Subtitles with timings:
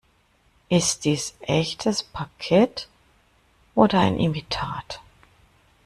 [0.67, 2.87] Ist dies echtes Parkett
[3.75, 4.99] oder ein Imitat?